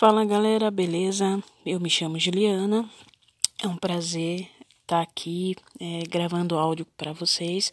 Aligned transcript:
Fala 0.00 0.24
galera, 0.24 0.70
beleza? 0.70 1.44
Eu 1.66 1.78
me 1.78 1.90
chamo 1.90 2.18
Juliana. 2.18 2.88
É 3.62 3.68
um 3.68 3.76
prazer 3.76 4.48
estar 4.80 5.02
aqui 5.02 5.54
é, 5.78 6.04
gravando 6.08 6.56
áudio 6.56 6.86
para 6.96 7.12
vocês. 7.12 7.70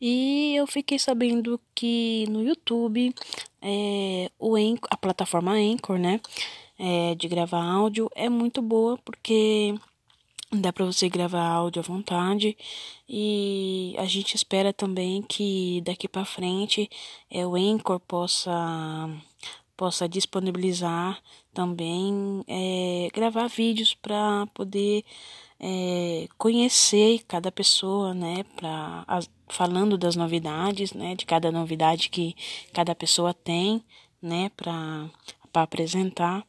E 0.00 0.52
eu 0.56 0.66
fiquei 0.66 0.98
sabendo 0.98 1.60
que 1.72 2.26
no 2.28 2.42
YouTube 2.42 3.14
é, 3.62 4.28
o 4.36 4.56
Anchor, 4.56 4.88
a 4.90 4.96
plataforma 4.96 5.52
Anchor, 5.52 5.96
né, 5.96 6.20
é, 6.76 7.14
de 7.14 7.28
gravar 7.28 7.62
áudio 7.62 8.10
é 8.16 8.28
muito 8.28 8.60
boa 8.60 8.98
porque 9.04 9.72
dá 10.50 10.72
para 10.72 10.84
você 10.84 11.08
gravar 11.08 11.46
áudio 11.46 11.78
à 11.78 11.84
vontade 11.84 12.56
e 13.08 13.94
a 13.96 14.06
gente 14.06 14.34
espera 14.34 14.72
também 14.72 15.22
que 15.22 15.80
daqui 15.82 16.08
para 16.08 16.24
frente 16.24 16.90
é, 17.30 17.46
o 17.46 17.54
Anchor 17.54 18.00
possa 18.00 19.08
possa 19.80 20.06
disponibilizar 20.06 21.18
também 21.54 22.44
é, 22.46 23.08
gravar 23.14 23.46
vídeos 23.46 23.94
para 23.94 24.46
poder 24.52 25.02
é, 25.58 26.28
conhecer 26.36 27.24
cada 27.26 27.50
pessoa, 27.50 28.12
né, 28.12 28.44
para 28.56 29.06
falando 29.48 29.96
das 29.96 30.16
novidades, 30.16 30.92
né, 30.92 31.14
de 31.14 31.24
cada 31.24 31.50
novidade 31.50 32.10
que 32.10 32.36
cada 32.74 32.94
pessoa 32.94 33.32
tem, 33.32 33.82
né, 34.20 34.50
para 34.54 35.08
apresentar. 35.54 36.46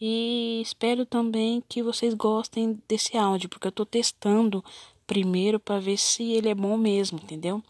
E 0.00 0.62
espero 0.62 1.04
também 1.04 1.62
que 1.68 1.82
vocês 1.82 2.14
gostem 2.14 2.82
desse 2.88 3.14
áudio, 3.14 3.50
porque 3.50 3.66
eu 3.66 3.76
estou 3.76 3.84
testando 3.84 4.64
primeiro 5.06 5.60
para 5.60 5.78
ver 5.78 5.98
se 5.98 6.32
ele 6.32 6.48
é 6.48 6.54
bom 6.54 6.78
mesmo, 6.78 7.20
entendeu? 7.22 7.62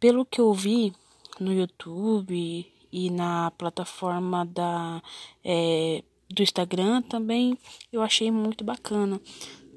Pelo 0.00 0.24
que 0.24 0.40
eu 0.40 0.54
vi 0.54 0.94
no 1.38 1.52
YouTube 1.52 2.66
e 2.92 3.10
na 3.10 3.50
plataforma 3.52 4.44
da, 4.44 5.02
é, 5.44 6.02
do 6.28 6.42
Instagram 6.42 7.02
também 7.02 7.56
eu 7.92 8.02
achei 8.02 8.30
muito 8.30 8.64
bacana. 8.64 9.20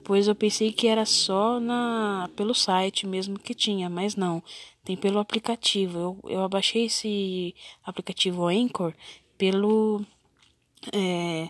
Pois 0.03 0.27
eu 0.27 0.35
pensei 0.35 0.71
que 0.71 0.88
era 0.88 1.05
só 1.05 1.59
na 1.59 2.30
pelo 2.35 2.55
site 2.55 3.05
mesmo 3.05 3.37
que 3.37 3.53
tinha, 3.53 3.89
mas 3.89 4.15
não, 4.15 4.41
tem 4.83 4.97
pelo 4.97 5.19
aplicativo. 5.19 5.99
Eu, 5.99 6.31
eu 6.31 6.43
abaixei 6.43 6.85
esse 6.85 7.53
aplicativo 7.83 8.47
Anchor 8.47 8.93
pelo 9.37 10.03
é, 10.91 11.49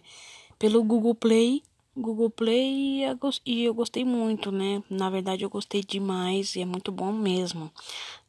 pelo 0.58 0.84
Google 0.84 1.16
Play 1.16 1.64
Google 2.00 2.30
Play 2.30 3.04
e 3.46 3.64
eu 3.64 3.74
gostei 3.74 4.06
muito, 4.06 4.52
né? 4.52 4.82
Na 4.90 5.10
verdade, 5.10 5.44
eu 5.44 5.50
gostei 5.50 5.84
demais 5.84 6.56
e 6.56 6.62
é 6.62 6.66
muito 6.66 6.92
bom 6.92 7.12
mesmo. 7.12 7.72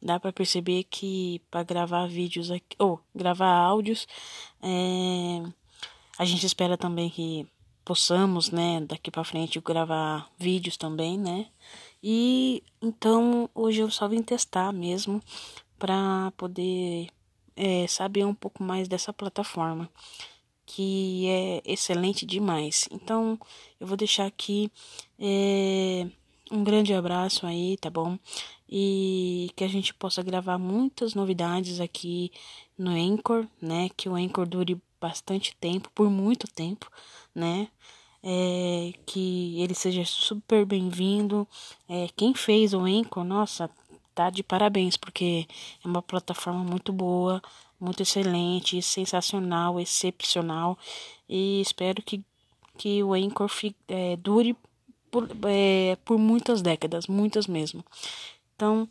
Dá 0.01 0.19
para 0.19 0.33
perceber 0.33 0.83
que 0.83 1.41
para 1.49 1.63
gravar 1.63 2.07
vídeos 2.07 2.51
aqui, 2.51 2.75
ou 2.77 2.99
gravar 3.15 3.53
áudios, 3.53 4.07
é, 4.61 5.43
a 6.17 6.25
gente 6.25 6.45
espera 6.45 6.77
também 6.77 7.09
que 7.09 7.47
possamos, 7.85 8.51
né, 8.51 8.81
daqui 8.81 9.09
para 9.09 9.23
frente 9.23 9.59
gravar 9.59 10.29
vídeos 10.37 10.77
também, 10.77 11.17
né? 11.17 11.47
E 12.03 12.63
então 12.81 13.49
hoje 13.55 13.81
eu 13.81 13.89
só 13.89 14.07
vim 14.07 14.21
testar 14.21 14.71
mesmo 14.71 15.21
para 15.79 16.31
poder 16.37 17.09
é, 17.55 17.87
saber 17.87 18.25
um 18.25 18.33
pouco 18.33 18.63
mais 18.63 18.87
dessa 18.87 19.13
plataforma 19.13 19.89
que 20.65 21.27
é 21.27 21.61
excelente 21.65 22.25
demais. 22.25 22.87
Então, 22.91 23.39
eu 23.79 23.87
vou 23.87 23.97
deixar 23.97 24.25
aqui 24.25 24.71
é, 25.19 26.07
um 26.51 26.63
grande 26.63 26.93
abraço 26.93 27.45
aí, 27.45 27.77
tá 27.77 27.89
bom? 27.89 28.17
E 28.69 29.49
que 29.55 29.63
a 29.63 29.67
gente 29.67 29.93
possa 29.93 30.21
gravar 30.21 30.57
muitas 30.57 31.13
novidades 31.13 31.79
aqui 31.79 32.31
no 32.77 32.91
Anchor, 32.91 33.47
né? 33.61 33.89
Que 33.95 34.09
o 34.09 34.15
Anchor 34.15 34.47
dure 34.47 34.81
bastante 34.99 35.55
tempo, 35.59 35.89
por 35.95 36.09
muito 36.09 36.47
tempo, 36.47 36.89
né? 37.33 37.67
É, 38.23 38.93
que 39.05 39.59
ele 39.61 39.73
seja 39.73 40.05
super 40.05 40.65
bem-vindo. 40.65 41.47
É, 41.89 42.07
quem 42.15 42.33
fez 42.33 42.73
o 42.73 42.81
Anchor, 42.81 43.23
nossa, 43.23 43.69
tá 44.13 44.29
de 44.29 44.43
parabéns, 44.43 44.97
porque 44.97 45.47
é 45.83 45.87
uma 45.87 46.01
plataforma 46.01 46.63
muito 46.63 46.93
boa, 46.93 47.41
muito 47.81 48.03
excelente, 48.03 48.81
sensacional, 48.81 49.79
excepcional. 49.79 50.77
E 51.27 51.59
espero 51.59 52.01
que, 52.01 52.23
que 52.77 53.03
o 53.03 53.13
Anchor 53.13 53.47
fique, 53.47 53.75
é, 53.87 54.15
dure 54.15 54.55
por, 55.09 55.27
é, 55.47 55.97
por 56.05 56.17
muitas 56.17 56.61
décadas, 56.61 57.07
muitas 57.07 57.47
mesmo. 57.47 57.83
Então, 58.55 58.87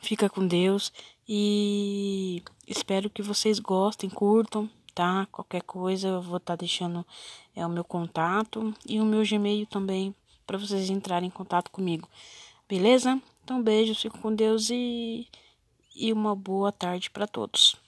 fica 0.00 0.28
com 0.28 0.46
Deus 0.46 0.92
e 1.28 2.42
espero 2.66 3.10
que 3.10 3.22
vocês 3.22 3.58
gostem, 3.58 4.10
curtam, 4.10 4.68
tá? 4.94 5.26
Qualquer 5.30 5.62
coisa 5.62 6.08
eu 6.08 6.22
vou 6.22 6.38
estar 6.38 6.56
tá 6.56 6.60
deixando 6.60 7.06
é, 7.54 7.64
o 7.66 7.70
meu 7.70 7.84
contato 7.84 8.74
e 8.86 9.00
o 9.00 9.04
meu 9.04 9.22
Gmail 9.24 9.66
também 9.66 10.14
para 10.46 10.58
vocês 10.58 10.90
entrarem 10.90 11.28
em 11.28 11.30
contato 11.30 11.70
comigo. 11.70 12.08
Beleza? 12.68 13.20
Então, 13.44 13.62
beijos, 13.62 14.00
fico 14.00 14.18
com 14.18 14.34
Deus 14.34 14.70
e, 14.70 15.28
e 15.94 16.12
uma 16.12 16.34
boa 16.34 16.72
tarde 16.72 17.10
para 17.10 17.26
todos. 17.26 17.81